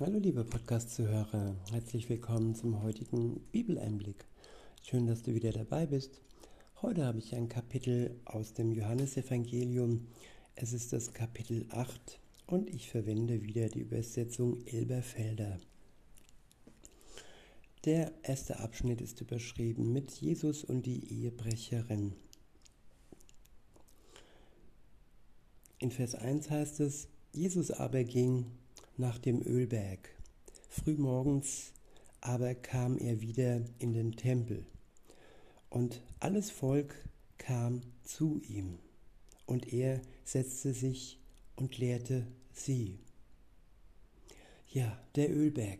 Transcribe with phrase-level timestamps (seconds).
[0.00, 4.26] Hallo liebe Podcast-Zuhörer, herzlich willkommen zum heutigen Bibeleinblick.
[4.80, 6.20] Schön, dass du wieder dabei bist.
[6.82, 10.06] Heute habe ich ein Kapitel aus dem Johannesevangelium.
[10.54, 15.58] Es ist das Kapitel 8 und ich verwende wieder die Übersetzung Elberfelder.
[17.84, 22.12] Der erste Abschnitt ist überschrieben mit Jesus und die Ehebrecherin.
[25.80, 28.46] In Vers 1 heißt es, Jesus aber ging
[28.98, 30.10] nach dem Ölberg.
[30.68, 31.72] Frühmorgens
[32.20, 34.66] aber kam er wieder in den Tempel,
[35.70, 36.94] und alles Volk
[37.38, 38.78] kam zu ihm,
[39.46, 41.20] und er setzte sich
[41.56, 42.98] und lehrte sie.
[44.68, 45.78] Ja, der Ölberg,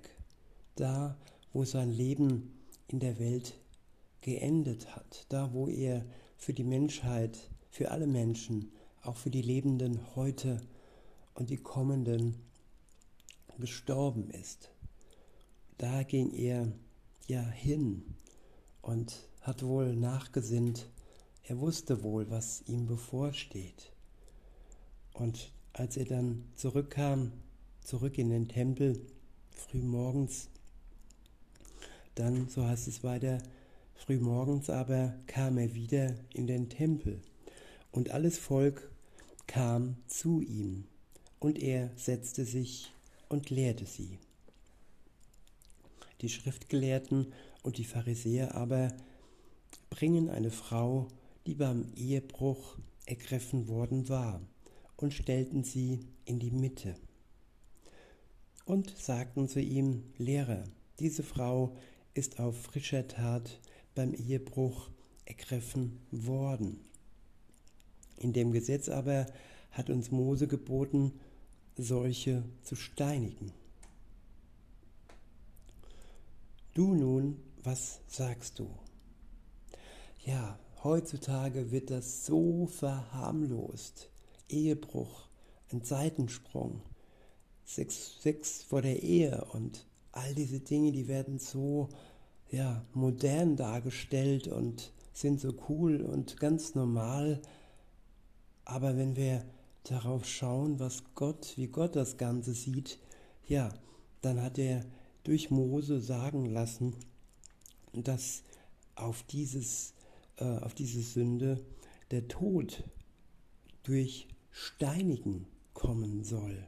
[0.76, 1.18] da
[1.52, 2.54] wo sein Leben
[2.86, 3.58] in der Welt
[4.20, 6.04] geendet hat, da wo er
[6.36, 8.70] für die Menschheit, für alle Menschen,
[9.02, 10.60] auch für die Lebenden heute
[11.34, 12.36] und die kommenden
[13.58, 14.70] gestorben ist.
[15.76, 16.72] Da ging er
[17.26, 18.02] ja hin
[18.82, 20.90] und hat wohl nachgesinnt,
[21.44, 23.92] er wusste wohl, was ihm bevorsteht.
[25.14, 27.32] Und als er dann zurückkam,
[27.82, 29.00] zurück in den Tempel,
[29.50, 30.48] frühmorgens,
[32.14, 33.38] dann, so heißt es weiter,
[33.94, 37.20] frühmorgens aber kam er wieder in den Tempel,
[37.92, 38.90] und alles Volk
[39.46, 40.84] kam zu ihm,
[41.38, 42.92] und er setzte sich
[43.28, 44.18] und lehrte sie.
[46.20, 48.92] Die Schriftgelehrten und die Pharisäer aber
[49.90, 51.08] bringen eine Frau,
[51.46, 52.76] die beim Ehebruch
[53.06, 54.40] ergriffen worden war,
[54.96, 56.94] und stellten sie in die Mitte.
[58.64, 60.64] Und sagten zu ihm, Lehrer,
[60.98, 61.76] diese Frau
[62.14, 63.60] ist auf frischer Tat
[63.94, 64.90] beim Ehebruch
[65.24, 66.80] ergriffen worden.
[68.16, 69.26] In dem Gesetz aber
[69.70, 71.12] hat uns Mose geboten,
[71.78, 73.52] solche zu steinigen.
[76.74, 78.68] Du nun, was sagst du?
[80.24, 84.10] Ja, heutzutage wird das so verharmlost.
[84.48, 85.28] Ehebruch,
[85.72, 86.82] ein Seitensprung,
[87.64, 91.88] Sex, Sex vor der Ehe und all diese Dinge, die werden so
[92.50, 97.40] ja, modern dargestellt und sind so cool und ganz normal.
[98.64, 99.44] Aber wenn wir
[99.90, 102.98] darauf schauen, was Gott, wie Gott das Ganze sieht,
[103.46, 103.72] ja,
[104.20, 104.84] dann hat er
[105.24, 106.94] durch Mose sagen lassen,
[107.92, 108.42] dass
[108.94, 109.94] auf, dieses,
[110.36, 111.64] äh, auf diese Sünde
[112.10, 112.84] der Tod
[113.82, 116.66] durch Steinigen kommen soll.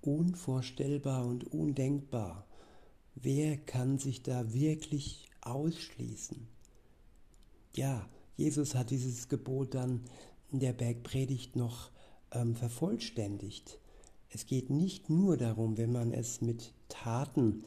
[0.00, 2.46] Unvorstellbar und undenkbar.
[3.14, 6.48] Wer kann sich da wirklich ausschließen?
[7.74, 10.02] Ja, Jesus hat dieses Gebot dann
[10.50, 11.90] der Bergpredigt noch
[12.32, 13.78] ähm, vervollständigt.
[14.30, 17.64] Es geht nicht nur darum, wenn man es mit Taten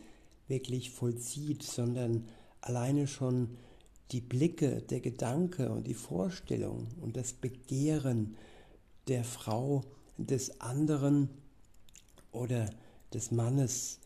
[0.48, 2.28] wirklich vollzieht, sondern
[2.62, 3.58] alleine schon
[4.12, 8.36] die Blicke, der Gedanke und die Vorstellung und das Begehren
[9.08, 9.84] der Frau
[10.18, 11.30] des anderen
[12.32, 12.70] oder
[13.14, 14.00] des Mannes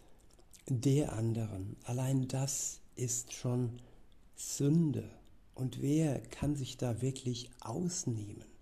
[0.68, 1.76] der anderen.
[1.84, 3.80] Allein das ist schon
[4.36, 5.10] Sünde.
[5.56, 8.53] Und wer kann sich da wirklich ausnehmen?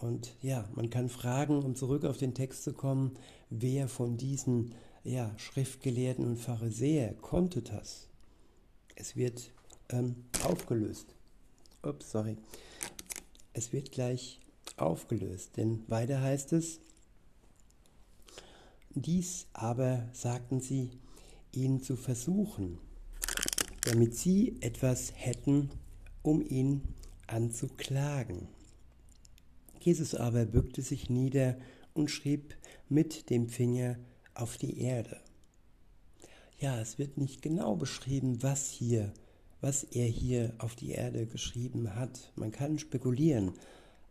[0.00, 3.18] Und ja, man kann fragen, um zurück auf den Text zu kommen,
[3.50, 4.74] wer von diesen
[5.04, 8.08] ja, Schriftgelehrten und Pharisäer konnte das?
[8.96, 9.52] Es wird
[9.90, 11.14] ähm, aufgelöst.
[11.82, 12.38] Ups, sorry.
[13.52, 14.40] Es wird gleich
[14.78, 16.80] aufgelöst, denn weiter heißt es,
[18.94, 20.92] dies aber sagten sie,
[21.52, 22.78] ihn zu versuchen,
[23.84, 25.68] damit sie etwas hätten,
[26.22, 26.80] um ihn
[27.26, 28.48] anzuklagen.
[29.80, 31.56] Jesus aber bückte sich nieder
[31.94, 32.56] und schrieb
[32.88, 33.96] mit dem Finger
[34.34, 35.20] auf die Erde.
[36.58, 39.12] Ja, es wird nicht genau beschrieben, was hier,
[39.60, 42.32] was er hier auf die Erde geschrieben hat.
[42.36, 43.52] Man kann spekulieren,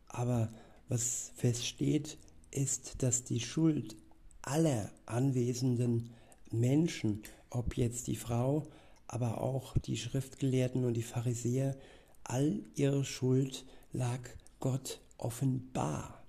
[0.08, 0.50] aber
[0.88, 2.18] was feststeht,
[2.52, 3.96] ist, dass die Schuld
[4.42, 6.10] aller anwesenden
[6.52, 8.68] Menschen, ob jetzt die Frau,
[9.08, 11.76] aber auch die Schriftgelehrten und die Pharisäer,
[12.24, 14.20] all ihre Schuld lag
[14.60, 16.24] Gott offenbar.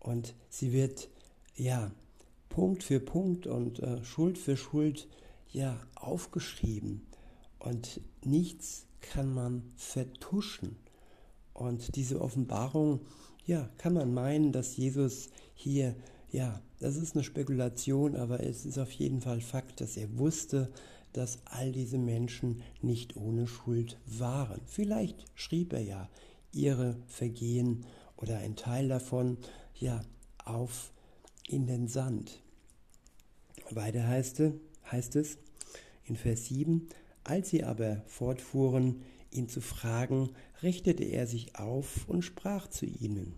[0.00, 1.08] Und sie wird
[1.56, 1.90] ja
[2.48, 5.08] Punkt für Punkt und äh, Schuld für Schuld
[5.50, 7.06] ja aufgeschrieben.
[7.58, 10.76] Und nichts kann man vertuschen.
[11.52, 13.00] Und diese Offenbarung,
[13.46, 15.94] ja, kann man meinen, dass Jesus hier,
[16.30, 20.72] ja, das ist eine Spekulation, aber es ist auf jeden Fall Fakt, dass er wusste,
[21.12, 24.60] dass all diese Menschen nicht ohne Schuld waren.
[24.66, 26.08] Vielleicht schrieb er ja
[26.52, 27.84] ihre Vergehen
[28.16, 29.38] oder ein Teil davon,
[29.74, 30.02] ja,
[30.44, 30.92] auf
[31.48, 32.42] in den Sand.
[33.70, 34.42] Weiter heißt,
[34.90, 35.38] heißt es
[36.04, 36.88] in Vers 7,
[37.24, 40.30] als sie aber fortfuhren, ihn zu fragen,
[40.62, 43.34] richtete er sich auf und sprach zu ihnen,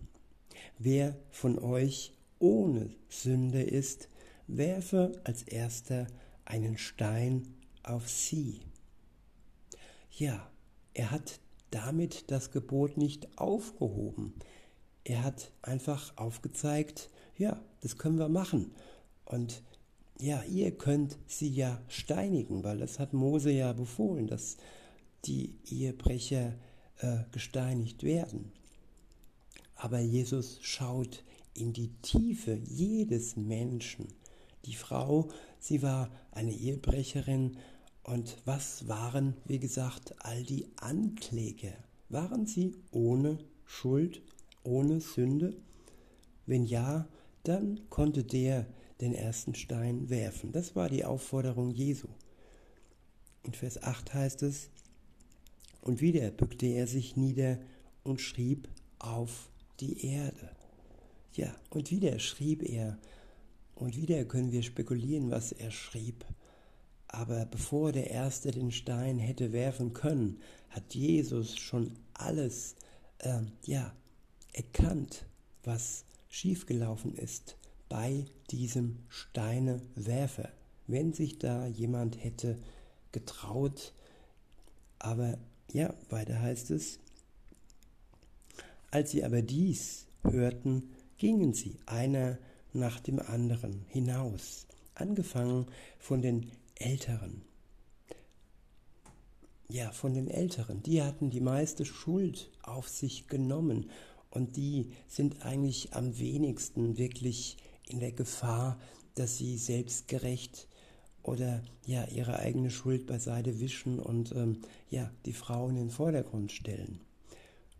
[0.77, 4.09] Wer von euch ohne Sünde ist,
[4.47, 6.07] werfe als erster
[6.45, 8.61] einen Stein auf sie.
[10.11, 10.49] Ja,
[10.93, 11.39] er hat
[11.71, 14.33] damit das Gebot nicht aufgehoben.
[15.09, 18.73] Er hat einfach aufgezeigt, ja, das können wir machen.
[19.23, 19.63] Und
[20.19, 24.57] ja, ihr könnt sie ja steinigen, weil das hat Mose ja befohlen, dass
[25.23, 26.55] die Ehebrecher
[26.97, 28.51] äh, gesteinigt werden.
[29.75, 31.23] Aber Jesus schaut
[31.53, 34.09] in die Tiefe jedes Menschen.
[34.65, 37.55] Die Frau, sie war eine Ehebrecherin
[38.03, 41.75] und was waren, wie gesagt, all die Ankläger?
[42.09, 44.21] Waren sie ohne Schuld,
[44.63, 45.55] ohne Sünde?
[46.45, 47.07] Wenn ja,
[47.43, 48.65] dann konnte der
[49.01, 50.51] den ersten Stein werfen.
[50.51, 52.07] Das war die Aufforderung Jesu.
[53.43, 54.69] In Vers 8 heißt es,
[55.81, 57.59] und wieder bückte er sich nieder
[58.03, 58.67] und schrieb
[58.99, 59.49] auf
[59.79, 60.49] die Erde.
[61.33, 62.97] Ja, und wieder schrieb er,
[63.75, 66.25] und wieder können wir spekulieren, was er schrieb.
[67.07, 72.75] Aber bevor der Erste den Stein hätte werfen können, hat Jesus schon alles
[73.19, 73.93] äh, ja,
[74.57, 75.25] erkannt,
[75.63, 77.57] was schiefgelaufen ist
[77.89, 80.49] bei diesem Steinewerfer.
[80.87, 82.57] Wenn sich da jemand hätte
[83.11, 83.93] getraut,
[84.99, 85.37] aber
[85.71, 86.99] ja, weiter heißt es,
[88.89, 92.37] als sie aber dies hörten, gingen sie einer
[92.73, 94.65] nach dem anderen hinaus,
[94.95, 95.67] angefangen
[95.99, 97.41] von den Älteren.
[99.69, 103.89] Ja, von den Älteren, die hatten die meiste Schuld auf sich genommen
[104.37, 107.57] und die sind eigentlich am wenigsten wirklich
[107.89, 108.79] in der Gefahr,
[109.15, 110.67] dass sie selbstgerecht
[111.23, 114.61] oder ja ihre eigene Schuld beiseite wischen und ähm,
[114.91, 117.01] ja die Frau in den Vordergrund stellen.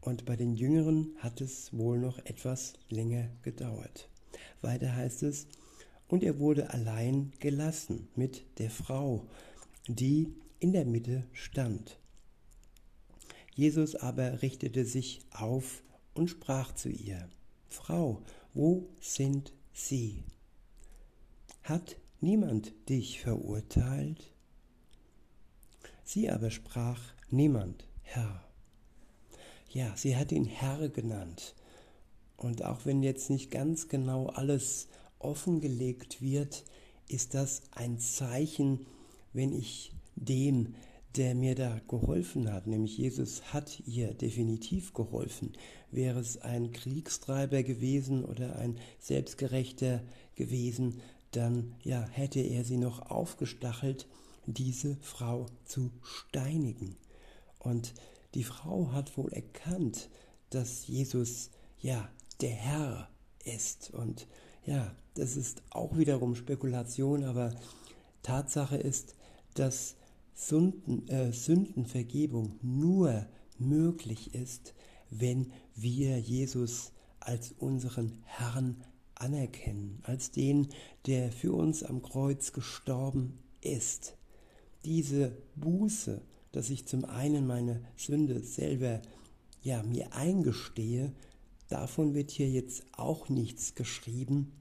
[0.01, 4.09] Und bei den Jüngeren hat es wohl noch etwas länger gedauert.
[4.61, 5.47] Weiter heißt es,
[6.07, 9.27] und er wurde allein gelassen mit der Frau,
[9.87, 11.99] die in der Mitte stand.
[13.53, 15.83] Jesus aber richtete sich auf
[16.17, 17.29] und sprach zu ihr,
[17.67, 18.21] Frau,
[18.53, 20.23] wo sind sie?
[21.63, 24.33] Hat niemand dich verurteilt?
[26.03, 28.43] Sie aber sprach, niemand, Herr.
[29.69, 31.53] Ja, sie hat ihn Herr genannt.
[32.37, 34.87] Und auch wenn jetzt nicht ganz genau alles
[35.19, 36.63] offengelegt wird,
[37.09, 38.87] ist das ein Zeichen,
[39.33, 40.75] wenn ich dem,
[41.17, 45.53] der mir da geholfen hat, nämlich Jesus hat ihr definitiv geholfen.
[45.91, 50.03] Wäre es ein Kriegstreiber gewesen oder ein Selbstgerechter
[50.35, 54.07] gewesen, dann ja, hätte er sie noch aufgestachelt,
[54.45, 56.95] diese Frau zu steinigen.
[57.59, 57.93] Und
[58.33, 60.09] die Frau hat wohl erkannt,
[60.51, 61.49] dass Jesus
[61.79, 62.07] ja
[62.41, 63.09] der Herr
[63.43, 63.91] ist.
[63.93, 64.27] Und
[64.65, 67.53] ja, das ist auch wiederum Spekulation, aber
[68.23, 69.15] Tatsache ist,
[69.55, 69.96] dass
[70.37, 73.25] Sünden, äh, Sündenvergebung nur
[73.57, 74.73] möglich ist,
[75.09, 78.83] wenn wir Jesus als unseren Herrn
[79.15, 80.67] anerkennen, als den,
[81.07, 84.15] der für uns am Kreuz gestorben ist.
[84.85, 86.21] Diese Buße,
[86.51, 89.01] dass ich zum einen meine Sünde selber
[89.63, 91.13] ja mir eingestehe
[91.69, 94.53] Davon wird hier jetzt auch nichts geschrieben,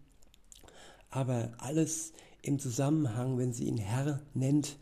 [1.09, 2.13] aber alles
[2.43, 4.77] im Zusammenhang, wenn sie ihn Herr nennt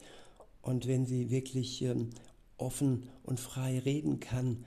[0.64, 2.10] und wenn sie wirklich ähm,
[2.56, 4.64] offen und frei reden kann.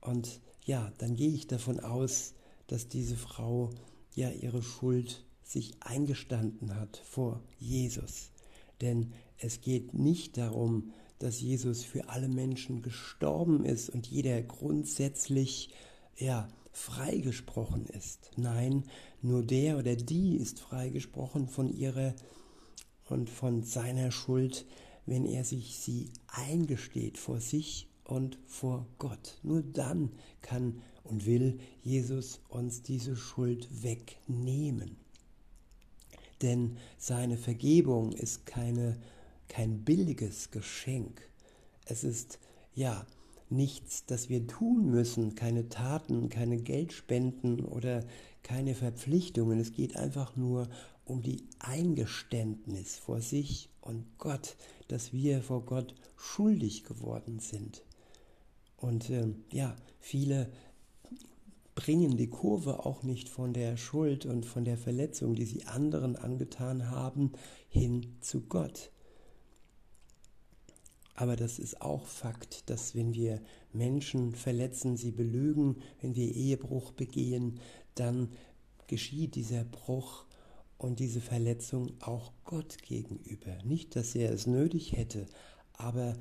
[0.00, 2.34] Und ja, dann gehe ich davon aus,
[2.66, 3.70] dass diese Frau
[4.14, 8.30] ja ihre Schuld sich eingestanden hat vor Jesus.
[8.82, 15.70] Denn es geht nicht darum, dass Jesus für alle Menschen gestorben ist und jeder grundsätzlich
[16.16, 18.30] ja freigesprochen ist.
[18.36, 18.84] Nein,
[19.22, 22.14] nur der oder die ist freigesprochen von ihrer
[23.08, 24.66] und von seiner Schuld,
[25.08, 29.38] wenn er sich sie eingesteht vor sich und vor Gott.
[29.42, 30.10] Nur dann
[30.42, 34.96] kann und will Jesus uns diese Schuld wegnehmen.
[36.42, 38.98] Denn seine Vergebung ist keine,
[39.48, 41.22] kein billiges Geschenk.
[41.84, 42.38] Es ist
[42.74, 43.06] ja
[43.50, 48.04] nichts, das wir tun müssen, keine Taten, keine Geldspenden oder
[48.42, 49.58] keine Verpflichtungen.
[49.58, 50.68] Es geht einfach nur
[51.08, 54.56] um die Eingeständnis vor sich und Gott,
[54.88, 57.82] dass wir vor Gott schuldig geworden sind.
[58.76, 60.50] Und äh, ja, viele
[61.74, 66.16] bringen die Kurve auch nicht von der Schuld und von der Verletzung, die sie anderen
[66.16, 67.32] angetan haben,
[67.68, 68.90] hin zu Gott.
[71.14, 73.40] Aber das ist auch Fakt, dass wenn wir
[73.72, 77.58] Menschen verletzen, sie belügen, wenn wir Ehebruch begehen,
[77.94, 78.30] dann
[78.86, 80.27] geschieht dieser Bruch
[80.78, 83.58] und diese Verletzung auch Gott gegenüber.
[83.64, 85.26] Nicht, dass er es nötig hätte,
[85.74, 86.16] aber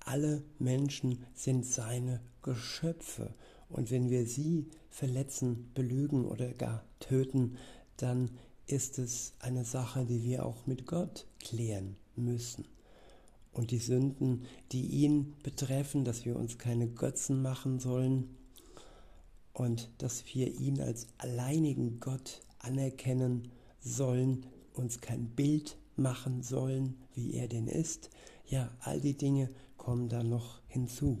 [0.00, 3.34] alle Menschen sind seine Geschöpfe.
[3.68, 7.58] Und wenn wir sie verletzen, belügen oder gar töten,
[7.98, 8.30] dann
[8.66, 12.64] ist es eine Sache, die wir auch mit Gott klären müssen.
[13.52, 18.36] Und die Sünden, die ihn betreffen, dass wir uns keine Götzen machen sollen
[19.52, 27.34] und dass wir ihn als alleinigen Gott anerkennen sollen, uns kein Bild machen sollen, wie
[27.34, 28.10] er denn ist.
[28.46, 31.18] Ja, all die Dinge kommen da noch hinzu.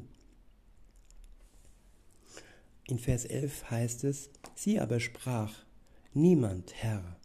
[2.86, 5.52] In Vers 11 heißt es, sie aber sprach,
[6.14, 7.16] niemand, Herr.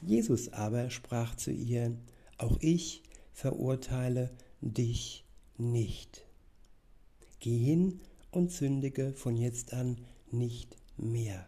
[0.00, 1.96] Jesus aber sprach zu ihr,
[2.38, 5.24] auch ich verurteile dich
[5.58, 6.24] nicht.
[7.40, 9.98] Geh hin und sündige von jetzt an
[10.30, 11.46] nicht mehr.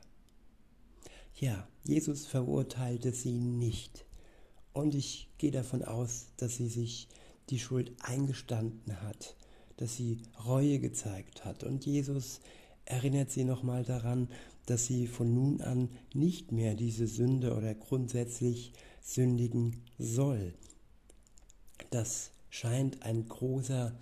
[1.35, 4.05] Ja, Jesus verurteilte sie nicht.
[4.73, 7.09] Und ich gehe davon aus, dass sie sich
[7.51, 9.37] die Schuld eingestanden hat,
[9.77, 11.65] dass sie Reue gezeigt hat.
[11.65, 12.41] Und Jesus
[12.85, 14.29] erinnert sie nochmal daran,
[14.67, 18.73] dass sie von nun an nicht mehr diese Sünde oder grundsätzlich
[19.03, 20.55] sündigen soll.
[21.91, 23.93] Das scheint ein großer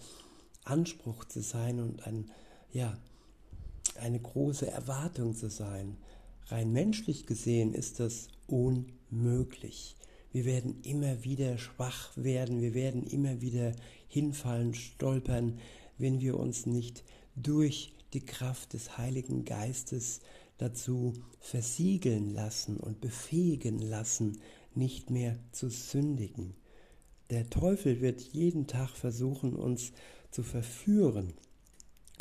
[0.65, 2.31] Anspruch zu sein und ein,
[2.73, 2.97] ja,
[3.99, 5.97] eine große Erwartung zu sein.
[6.47, 9.97] Rein menschlich gesehen ist das unmöglich.
[10.33, 13.73] Wir werden immer wieder schwach werden, wir werden immer wieder
[14.09, 15.59] hinfallen, stolpern,
[15.99, 17.05] wenn wir uns nicht
[17.37, 20.21] durch die Kraft des Heiligen Geistes
[20.59, 24.41] dazu versiegeln lassen und befähigen lassen,
[24.75, 26.55] nicht mehr zu sündigen.
[27.31, 29.93] Der Teufel wird jeden Tag versuchen, uns
[30.31, 31.33] zu verführen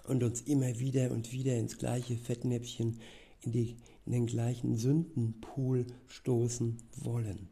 [0.08, 3.00] und uns immer wieder und wieder ins gleiche Fettnäpfchen,
[3.42, 7.50] in, die, in den gleichen Sündenpool stoßen wollen.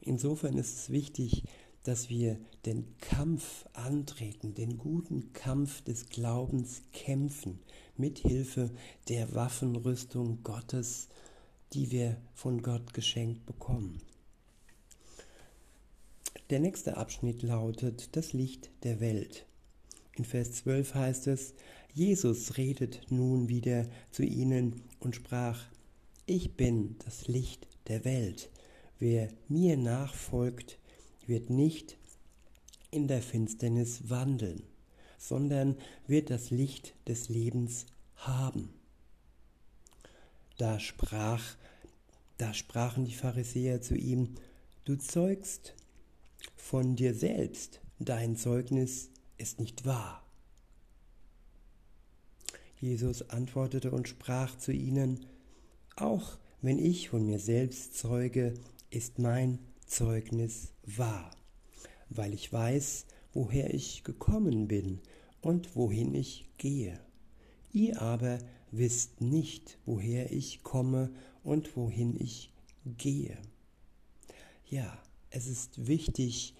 [0.00, 1.44] Insofern ist es wichtig,
[1.82, 7.58] dass wir den Kampf antreten, den guten Kampf des Glaubens kämpfen,
[7.96, 8.70] mit Hilfe
[9.08, 11.08] der Waffenrüstung Gottes,
[11.72, 14.00] die wir von Gott geschenkt bekommen.
[16.50, 19.46] Der nächste Abschnitt lautet das Licht der Welt.
[20.16, 21.54] In Vers 12 heißt es,
[21.94, 25.60] Jesus redet nun wieder zu ihnen und sprach,
[26.26, 28.50] ich bin das Licht der Welt.
[28.98, 30.78] Wer mir nachfolgt,
[31.26, 31.96] wird nicht
[32.90, 34.62] in der Finsternis wandeln,
[35.18, 35.76] sondern
[36.06, 38.70] wird das Licht des Lebens haben.
[40.58, 41.56] Da sprach,
[42.36, 44.34] da sprachen die Pharisäer zu ihm,
[44.84, 45.74] du zeugst
[46.56, 50.22] von dir selbst, dein Zeugnis ist nicht wahr.
[52.80, 55.26] Jesus antwortete und sprach zu ihnen,
[55.96, 58.54] auch wenn ich von mir selbst zeuge,
[58.90, 61.30] ist mein Zeugnis wahr,
[62.08, 65.00] weil ich weiß, woher ich gekommen bin
[65.42, 66.98] und wohin ich gehe.
[67.72, 68.38] Ihr aber
[68.70, 71.10] wisst nicht, woher ich komme
[71.44, 72.52] und wohin ich
[72.84, 73.36] gehe.
[74.66, 74.98] Ja,
[75.30, 76.54] es ist wichtig,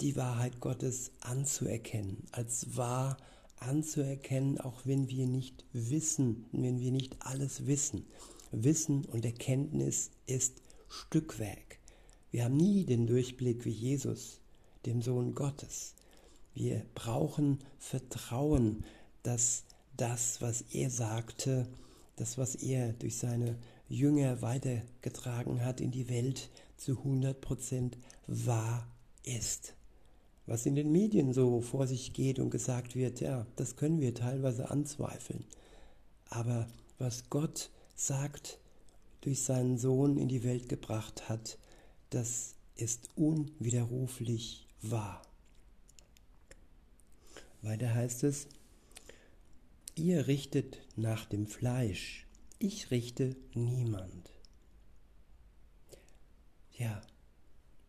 [0.00, 3.16] die Wahrheit Gottes anzuerkennen, als wahr
[3.60, 8.06] anzuerkennen, auch wenn wir nicht wissen, wenn wir nicht alles wissen.
[8.52, 11.78] Wissen und Erkenntnis ist Stückwerk.
[12.30, 14.40] Wir haben nie den Durchblick wie Jesus,
[14.84, 15.94] dem Sohn Gottes.
[16.54, 18.84] Wir brauchen Vertrauen,
[19.22, 19.64] dass
[19.96, 21.66] das, was er sagte,
[22.16, 23.58] das, was er durch seine
[23.88, 27.92] Jünger weitergetragen hat in die Welt, zu 100%
[28.26, 28.86] wahr
[29.22, 29.74] ist.
[30.46, 34.14] Was in den Medien so vor sich geht und gesagt wird, ja, das können wir
[34.14, 35.44] teilweise anzweifeln.
[36.28, 38.58] Aber was Gott sagt,
[39.22, 41.58] durch seinen Sohn in die Welt gebracht hat,
[42.10, 45.22] das ist unwiderruflich wahr.
[47.62, 48.46] Weiter heißt es,
[49.96, 52.26] ihr richtet nach dem Fleisch,
[52.60, 54.30] ich richte niemand.
[56.78, 57.00] Ja,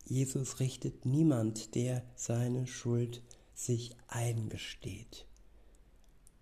[0.09, 3.21] Jesus richtet niemand, der seine Schuld
[3.53, 5.25] sich eingesteht.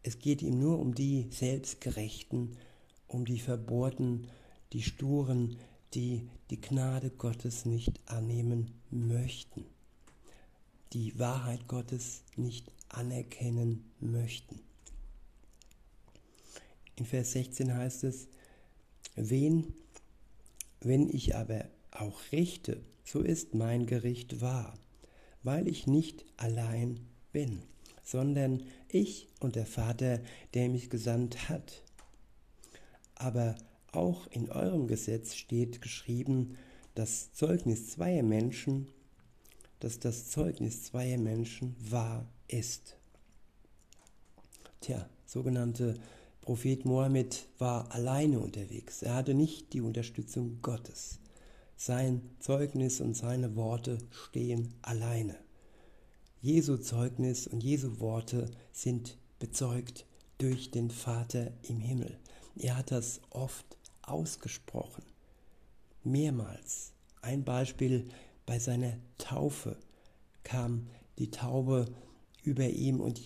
[0.03, 2.57] Es geht ihm nur um die Selbstgerechten,
[3.07, 4.27] um die Verbohrten,
[4.72, 5.57] die Sturen,
[5.95, 9.65] die die Gnade Gottes nicht annehmen möchten,
[10.93, 14.60] die Wahrheit Gottes nicht anerkennen möchten.
[16.98, 18.27] In Vers 16 heißt es,
[19.15, 19.74] Wen,
[20.81, 24.74] wenn ich aber auch richte, so ist mein Gericht wahr,
[25.43, 27.00] weil ich nicht allein
[27.31, 27.62] bin,
[28.03, 30.19] sondern ich und der Vater,
[30.53, 31.83] der mich gesandt hat.
[33.13, 33.55] Aber
[33.91, 36.57] auch in eurem Gesetz steht geschrieben,
[36.95, 38.88] das Zeugnis zweier Menschen,
[39.79, 42.97] dass das Zeugnis zweier Menschen wahr ist.
[44.81, 45.95] Tja, sogenannte
[46.41, 49.01] Prophet Mohammed war alleine unterwegs.
[49.01, 51.19] Er hatte nicht die Unterstützung Gottes.
[51.77, 55.36] Sein Zeugnis und seine Worte stehen alleine.
[56.41, 60.05] Jesu Zeugnis und Jesu Worte sind bezeugt
[60.38, 62.20] durch den Vater im Himmel.
[62.55, 63.65] Er hat das oft
[64.03, 65.03] ausgesprochen.
[66.03, 66.94] Mehrmals.
[67.22, 68.08] Ein Beispiel
[68.46, 69.77] bei seiner Taufe
[70.44, 71.88] kam die Taube
[72.44, 73.22] über ihm und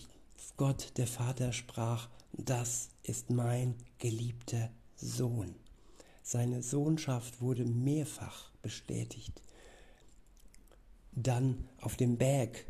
[0.56, 5.54] Gott, der Vater, sprach, das ist mein geliebter Sohn.
[6.22, 9.42] Seine Sohnschaft wurde mehrfach bestätigt.
[11.12, 12.64] Dann auf dem Berg,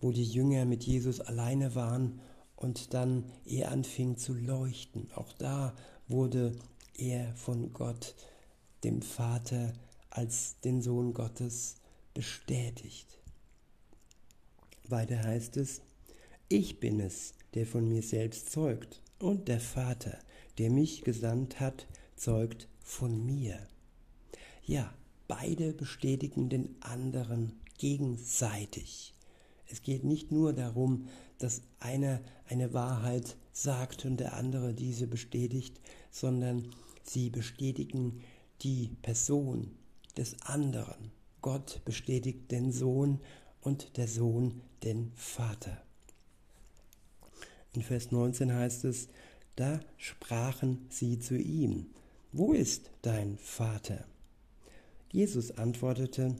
[0.00, 2.20] wo die Jünger mit Jesus alleine waren
[2.54, 5.10] und dann er anfing zu leuchten.
[5.14, 5.74] Auch da
[6.08, 6.56] wurde
[6.96, 8.14] er von Gott,
[8.84, 9.72] dem Vater,
[10.10, 11.76] als den Sohn Gottes
[12.14, 13.18] bestätigt.
[14.88, 15.82] Weiter heißt es,
[16.48, 20.18] ich bin es, der von mir selbst zeugt, und der Vater,
[20.58, 23.58] der mich gesandt hat, zeugt von mir.
[24.64, 24.92] Ja,
[25.28, 29.14] beide bestätigen den anderen gegenseitig.
[29.68, 31.08] Es geht nicht nur darum,
[31.38, 35.80] dass einer eine Wahrheit sagt und der andere diese bestätigt,
[36.10, 36.70] sondern
[37.02, 38.22] sie bestätigen
[38.62, 39.76] die Person
[40.16, 41.10] des anderen.
[41.42, 43.20] Gott bestätigt den Sohn
[43.60, 45.82] und der Sohn den Vater.
[47.72, 49.08] In Vers 19 heißt es,
[49.56, 51.86] da sprachen sie zu ihm,
[52.36, 54.04] wo ist dein Vater?
[55.10, 56.36] Jesus antwortete,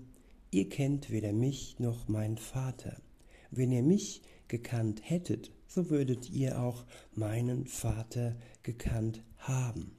[0.50, 3.00] ihr kennt weder mich noch mein Vater.
[3.50, 9.96] Wenn ihr mich gekannt hättet, so würdet ihr auch meinen Vater gekannt haben.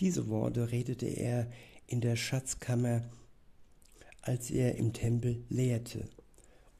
[0.00, 1.48] Diese Worte redete er
[1.86, 3.02] in der Schatzkammer,
[4.22, 6.08] als er im Tempel lehrte.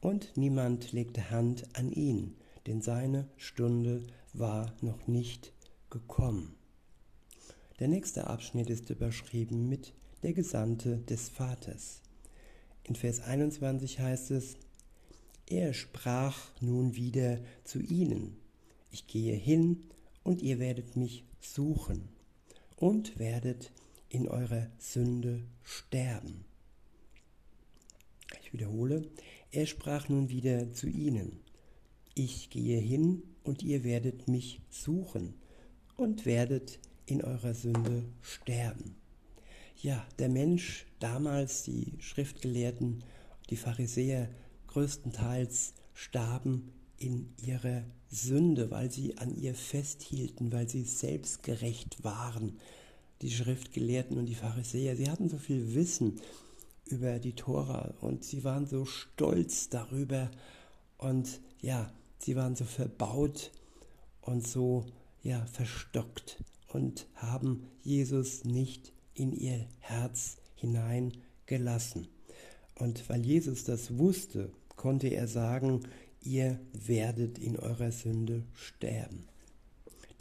[0.01, 2.35] Und niemand legte Hand an ihn,
[2.67, 4.03] denn seine Stunde
[4.33, 5.53] war noch nicht
[5.89, 6.58] gekommen.
[7.79, 12.01] Der nächste Abschnitt ist überschrieben mit der Gesandte des Vaters.
[12.83, 14.57] In Vers 21 heißt es,
[15.47, 18.35] er sprach nun wieder zu ihnen,
[18.91, 19.85] ich gehe hin
[20.23, 22.09] und ihr werdet mich suchen
[22.75, 23.71] und werdet
[24.09, 26.43] in eurer Sünde sterben.
[28.41, 29.09] Ich wiederhole,
[29.51, 31.39] er sprach nun wieder zu ihnen,
[32.13, 35.35] ich gehe hin und ihr werdet mich suchen
[35.95, 38.95] und werdet in eurer Sünde sterben.
[39.81, 43.03] Ja, der Mensch, damals die Schriftgelehrten,
[43.49, 44.29] die Pharisäer,
[44.67, 52.59] größtenteils starben in ihrer Sünde, weil sie an ihr festhielten, weil sie selbstgerecht waren.
[53.21, 56.19] Die Schriftgelehrten und die Pharisäer, sie hatten so viel Wissen
[56.85, 60.29] über die Tora und sie waren so stolz darüber
[60.97, 63.51] und ja, sie waren so verbaut
[64.21, 64.85] und so
[65.21, 72.07] ja verstockt und haben Jesus nicht in ihr Herz hineingelassen.
[72.75, 75.81] Und weil Jesus das wusste, konnte er sagen,
[76.21, 79.25] ihr werdet in eurer Sünde sterben.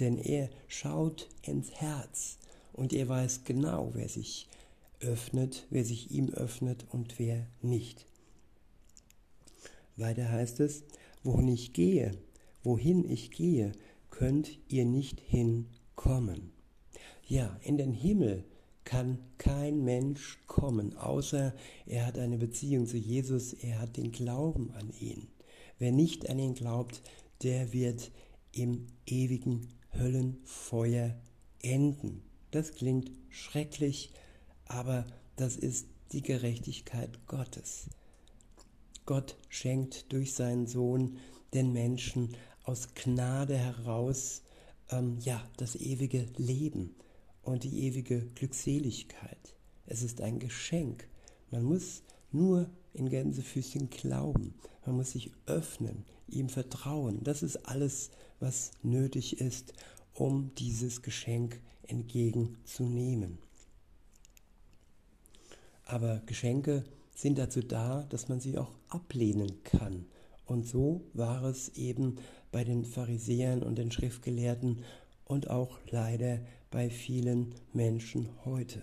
[0.01, 2.39] Denn er schaut ins Herz
[2.73, 4.49] und er weiß genau, wer sich
[5.01, 8.07] öffnet, wer sich ihm öffnet und wer nicht.
[9.97, 10.85] Weiter heißt es,
[11.23, 12.13] wohin ich gehe,
[12.63, 13.73] wohin ich gehe,
[14.11, 15.21] könnt ihr nicht
[15.99, 16.53] hinkommen.
[17.27, 18.45] Ja, in den Himmel
[18.85, 21.55] kann kein Mensch kommen, außer
[21.87, 25.29] er hat eine Beziehung zu Jesus, er hat den Glauben an ihn.
[25.79, 27.03] Wer nicht an ihn glaubt,
[27.43, 28.11] der wird
[28.53, 31.15] im ewigen Höllenfeuer
[31.63, 32.23] enden.
[32.51, 34.11] Das klingt schrecklich,
[34.67, 35.07] aber
[35.37, 37.91] das ist die Gerechtigkeit Gottes.
[39.05, 41.19] Gott schenkt durch seinen Sohn
[41.53, 44.43] den Menschen aus Gnade heraus
[44.91, 46.95] ähm, ja das ewige Leben
[47.43, 49.55] und die ewige Glückseligkeit.
[49.87, 51.09] Es ist ein Geschenk.
[51.51, 54.55] Man muss nur in Gänsefüßchen glauben.
[54.85, 57.23] Man muss sich öffnen, ihm vertrauen.
[57.23, 59.73] Das ist alles, was nötig ist,
[60.15, 63.39] um dieses Geschenk entgegenzunehmen.
[65.85, 70.07] Aber Geschenke sind dazu da, dass man sie auch ablehnen kann.
[70.45, 72.17] Und so war es eben
[72.51, 74.85] bei den Pharisäern und den Schriftgelehrten
[75.25, 78.83] und auch leider bei vielen Menschen heute.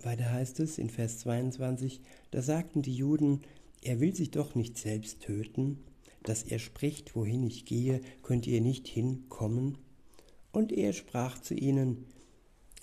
[0.00, 3.42] Weiter heißt es in Vers 22, da sagten die Juden,
[3.82, 5.84] er will sich doch nicht selbst töten,
[6.22, 9.78] dass er spricht, wohin ich gehe, könnt ihr nicht hinkommen.
[10.52, 12.06] Und er sprach zu ihnen,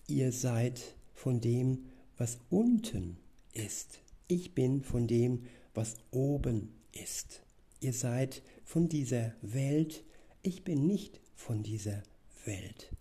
[0.08, 1.86] ihr seid von dem,
[2.18, 3.18] was unten
[3.54, 4.00] ist.
[4.28, 7.44] Ich bin von dem, was oben ist.
[7.80, 10.04] Ihr seid von dieser Welt,
[10.42, 12.04] ich bin nicht von dieser
[12.46, 12.92] Welt.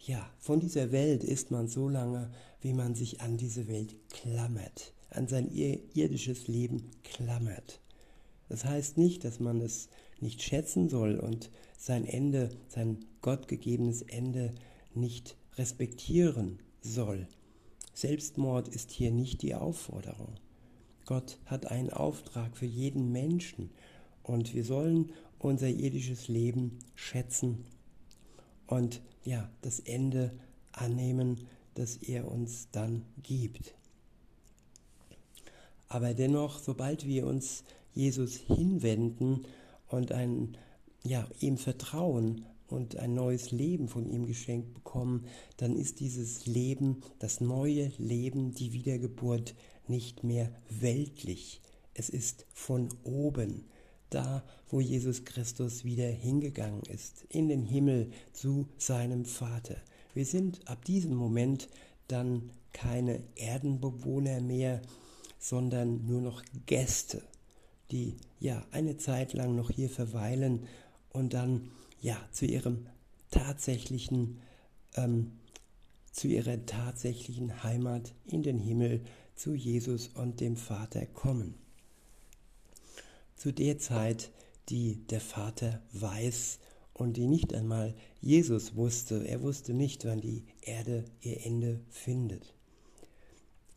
[0.00, 4.92] Ja, von dieser Welt ist man so lange, wie man sich an diese Welt klammert,
[5.10, 7.80] an sein irdisches Leben klammert.
[8.48, 9.88] Das heißt nicht, dass man es
[10.20, 14.54] nicht schätzen soll und sein Ende, sein gottgegebenes Ende
[14.94, 17.26] nicht respektieren soll.
[17.94, 20.34] Selbstmord ist hier nicht die Aufforderung.
[21.04, 23.70] Gott hat einen Auftrag für jeden Menschen
[24.22, 27.64] und wir sollen unser irdisches Leben schätzen
[28.66, 30.32] und ja, das Ende
[30.72, 33.74] annehmen, das er uns dann gibt.
[35.88, 37.64] Aber dennoch, sobald wir uns
[37.94, 39.44] Jesus hinwenden
[39.88, 40.56] und ein,
[41.02, 47.02] ja, ihm vertrauen und ein neues Leben von ihm geschenkt bekommen, dann ist dieses Leben,
[47.18, 49.54] das neue Leben, die Wiedergeburt
[49.86, 51.60] nicht mehr weltlich.
[51.94, 53.64] Es ist von oben,
[54.10, 59.76] da wo Jesus Christus wieder hingegangen ist, in den Himmel zu seinem Vater.
[60.14, 61.68] Wir sind ab diesem Moment
[62.08, 64.82] dann keine Erdenbewohner mehr,
[65.38, 67.22] sondern nur noch Gäste
[67.90, 70.66] die ja eine Zeit lang noch hier verweilen
[71.12, 72.86] und dann ja zu ihrem
[73.30, 74.40] tatsächlichen
[74.96, 75.32] ähm,
[76.14, 79.02] zu ihrer tatsächlichen Heimat in den Himmel
[79.34, 81.54] zu Jesus und dem Vater kommen.
[83.34, 84.30] Zu der Zeit,
[84.68, 86.60] die der Vater weiß
[86.92, 89.26] und die nicht einmal Jesus wusste.
[89.26, 92.54] Er wusste nicht, wann die Erde ihr Ende findet.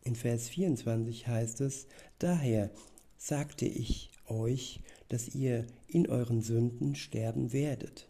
[0.04, 1.88] In Vers 24 heißt es,
[2.20, 2.70] daher
[3.16, 8.07] sagte ich euch, dass ihr in euren Sünden sterben werdet.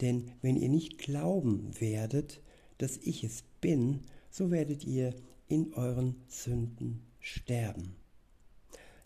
[0.00, 2.40] Denn wenn ihr nicht glauben werdet,
[2.78, 5.14] dass ich es bin, so werdet ihr
[5.48, 7.96] in euren Sünden sterben.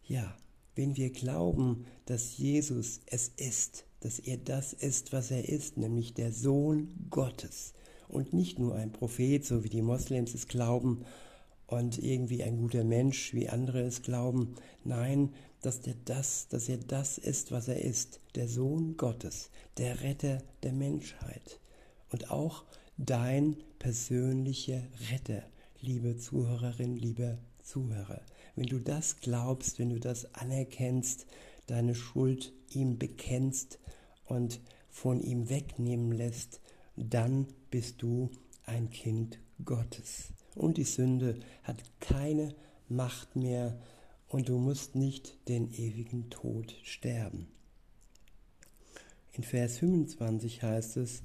[0.05, 0.37] Ja,
[0.75, 6.15] wenn wir glauben, dass Jesus es ist, dass er das ist, was er ist, nämlich
[6.15, 7.75] der Sohn Gottes
[8.09, 11.05] und nicht nur ein Prophet, so wie die Moslems es glauben,
[11.69, 14.55] und irgendwie ein guter Mensch, wie andere es glauben.
[14.85, 20.03] Nein, dass, der das, dass er das ist, was er ist, der Sohn Gottes, der
[20.03, 21.61] Retter der Menschheit
[22.11, 22.65] und auch
[22.97, 25.43] dein persönlicher Retter,
[25.81, 28.23] liebe Zuhörerin, lieber Zuhörer.
[28.57, 31.27] Wenn du das glaubst, wenn du das anerkennst,
[31.67, 33.79] deine Schuld ihm bekennst
[34.25, 36.63] und von ihm wegnehmen lässt,
[36.97, 38.31] dann bist du
[38.65, 42.55] ein Kind Gottes und die Sünde hat keine
[42.89, 43.79] Macht mehr
[44.29, 47.49] und du musst nicht den ewigen Tod sterben.
[49.33, 51.23] In Vers 25 heißt es,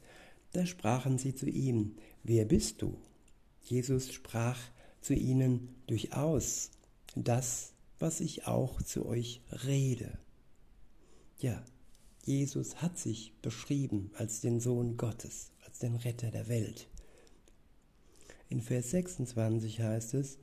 [0.52, 2.98] da sprachen sie zu ihm, wer bist du?
[3.64, 4.60] Jesus sprach
[5.02, 6.72] zu ihnen durchaus
[7.16, 10.18] das, was ich auch zu euch rede.
[11.40, 11.64] Ja,
[12.26, 16.88] Jesus hat sich beschrieben als den Sohn Gottes, als den Retter der Welt.
[18.54, 20.38] In Vers 26 heißt es,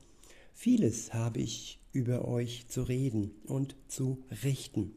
[0.51, 4.91] Vieles habe ich über euch zu reden und zu richten,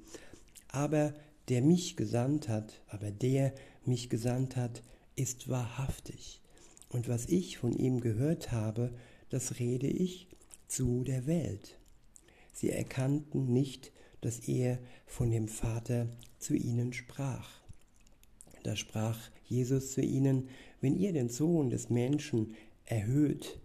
[0.67, 1.15] aber
[1.49, 4.83] der mich gesandt hat, aber der mich gesandt hat,
[5.15, 6.41] ist wahrhaftig.
[6.89, 8.93] Und was ich von ihm gehört habe,
[9.31, 10.27] das rede ich
[10.67, 11.79] zu der Welt.
[12.53, 16.09] Sie erkannten nicht, dass er von dem Vater
[16.41, 17.49] zu ihnen sprach.
[18.65, 20.49] Da sprach Jesus zu ihnen,
[20.81, 23.59] wenn ihr den Sohn des Menschen erhöht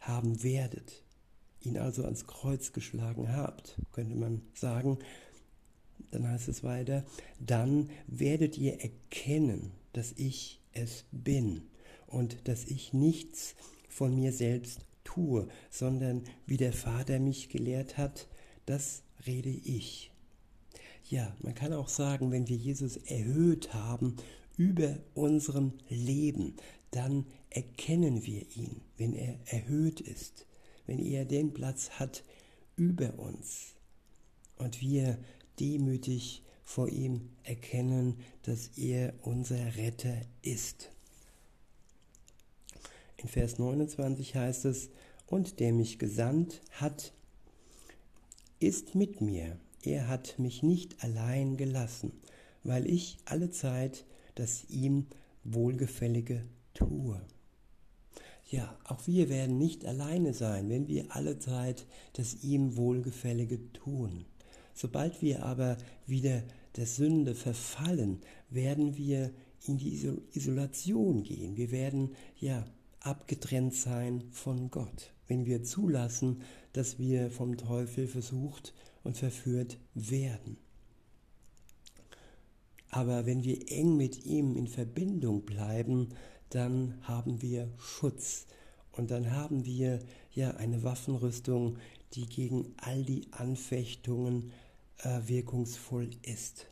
[0.00, 1.02] haben werdet,
[1.62, 4.98] ihn also ans Kreuz geschlagen habt, könnte man sagen,
[6.10, 7.04] dann heißt es weiter,
[7.40, 11.62] dann werdet ihr erkennen, dass ich es bin
[12.06, 13.54] und dass ich nichts
[13.88, 18.28] von mir selbst tue, sondern wie der Vater mich gelehrt hat,
[18.66, 20.10] das rede ich.
[21.08, 24.16] Ja, man kann auch sagen, wenn wir Jesus erhöht haben
[24.56, 26.54] über unserem Leben,
[26.94, 30.46] dann erkennen wir ihn, wenn er erhöht ist,
[30.86, 32.24] wenn er den Platz hat
[32.76, 33.74] über uns
[34.56, 35.18] und wir
[35.58, 40.90] demütig vor ihm erkennen, dass er unser Retter ist.
[43.16, 44.90] In Vers 29 heißt es,
[45.26, 47.12] und der mich gesandt hat,
[48.60, 49.58] ist mit mir.
[49.82, 52.12] Er hat mich nicht allein gelassen,
[52.62, 54.04] weil ich alle Zeit
[54.34, 55.06] das ihm
[55.44, 57.20] Wohlgefällige tue.
[58.50, 64.26] Ja, auch wir werden nicht alleine sein, wenn wir alle Zeit das ihm Wohlgefällige tun.
[64.74, 66.42] Sobald wir aber wieder
[66.76, 69.30] der Sünde verfallen, werden wir
[69.66, 69.94] in die
[70.32, 71.56] Isolation gehen.
[71.56, 72.66] Wir werden ja
[73.00, 80.56] abgetrennt sein von Gott, wenn wir zulassen, dass wir vom Teufel versucht und verführt werden.
[82.90, 86.10] Aber wenn wir eng mit ihm in Verbindung bleiben,
[86.54, 88.46] dann haben wir Schutz
[88.92, 89.98] und dann haben wir
[90.32, 91.78] ja eine Waffenrüstung,
[92.12, 94.52] die gegen all die Anfechtungen
[94.98, 96.66] äh, wirkungsvoll ist.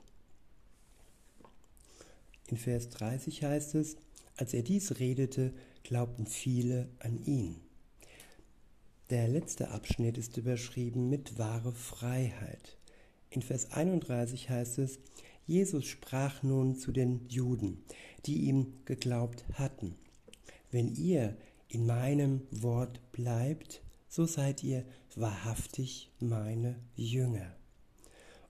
[2.47, 3.97] In Vers 30 heißt es,
[4.37, 7.57] als er dies redete, glaubten viele an ihn.
[9.11, 12.79] Der letzte Abschnitt ist überschrieben mit wahre Freiheit.
[13.31, 14.99] In Vers 31 heißt es,
[15.47, 17.85] Jesus sprach nun zu den Juden,
[18.27, 19.97] die ihm geglaubt hatten.
[20.71, 21.37] Wenn ihr
[21.69, 24.85] in meinem Wort bleibt, so seid ihr
[25.17, 27.57] wahrhaftig meine Jünger.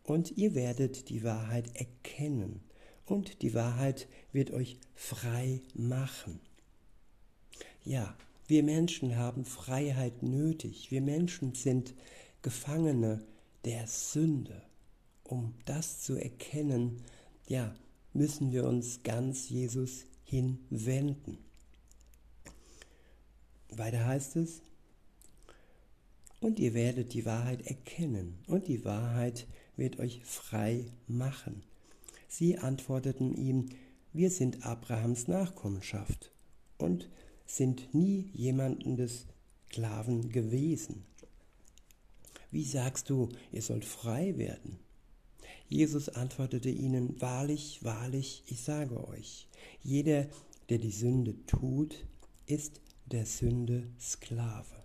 [0.04, 2.60] Und ihr werdet die Wahrheit erkennen,
[3.04, 6.40] und die Wahrheit wird euch frei machen.
[7.84, 10.90] Ja, wir Menschen haben Freiheit nötig.
[10.90, 11.94] Wir Menschen sind
[12.42, 13.24] Gefangene
[13.64, 14.62] der Sünde.
[15.24, 17.02] Um das zu erkennen,
[17.46, 17.74] ja,
[18.12, 21.38] müssen wir uns ganz Jesus hinwenden.
[23.70, 24.60] Weiter heißt es,
[26.40, 31.62] und ihr werdet die Wahrheit erkennen, und die Wahrheit wird euch frei machen.
[32.28, 33.68] Sie antworteten ihm,
[34.12, 36.32] wir sind Abrahams Nachkommenschaft
[36.78, 37.08] und
[37.46, 39.26] sind nie jemanden des
[39.68, 41.04] Sklaven gewesen.
[42.50, 44.78] Wie sagst du, ihr sollt frei werden?
[45.72, 49.48] Jesus antwortete ihnen, Wahrlich, wahrlich, ich sage euch,
[49.82, 50.28] jeder,
[50.68, 52.04] der die Sünde tut,
[52.46, 54.82] ist der Sünde Sklave.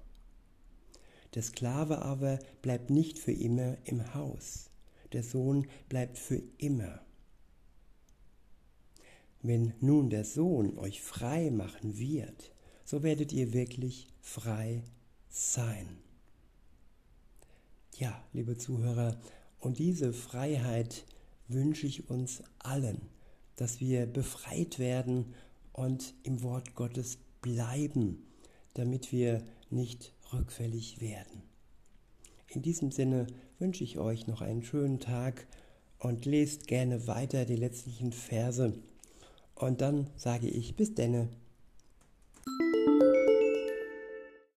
[1.36, 4.70] Der Sklave aber bleibt nicht für immer im Haus,
[5.12, 7.02] der Sohn bleibt für immer.
[9.42, 12.54] Wenn nun der Sohn euch frei machen wird,
[12.86, 14.84] so werdet ihr wirklich frei
[15.30, 15.98] sein.
[17.98, 19.20] Ja, liebe Zuhörer,
[19.60, 21.06] und diese Freiheit
[21.48, 23.02] wünsche ich uns allen,
[23.56, 25.34] dass wir befreit werden
[25.74, 28.26] und im Wort Gottes bleiben,
[28.74, 31.42] damit wir nicht rückfällig werden.
[32.48, 33.28] In diesem Sinne
[33.60, 35.48] wünsche ich euch noch einen schönen Tag
[36.00, 38.74] und lest gerne weiter die letztlichen Verse.
[39.56, 41.30] Und dann sage ich bis denne.